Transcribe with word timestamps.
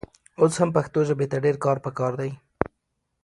اوس 0.39 0.53
هم 0.61 0.69
پښتو 0.77 0.99
ژبې 1.09 1.25
ته 1.31 1.37
ډېر 1.45 1.55
کار 1.65 1.77
پکار 1.85 2.13
دی. 2.21 2.31